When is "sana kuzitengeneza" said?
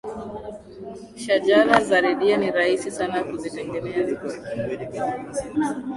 2.91-4.19